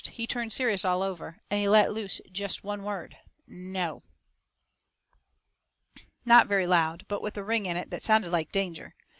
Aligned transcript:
He 0.13 0.25
turned 0.25 0.51
serious 0.51 0.83
all 0.83 1.03
over. 1.03 1.37
And 1.51 1.59
he 1.59 1.69
let 1.69 1.93
loose 1.93 2.21
jest 2.31 2.63
one 2.63 2.81
word: 2.81 3.17
"NO!" 3.45 4.01
Not 6.25 6.47
very 6.47 6.65
loud, 6.65 7.05
but 7.07 7.21
with 7.21 7.37
a 7.37 7.43
ring 7.43 7.67
in 7.67 7.77
it 7.77 7.91
that 7.91 8.01
sounded 8.01 8.31
like 8.31 8.51
danger. 8.51 8.95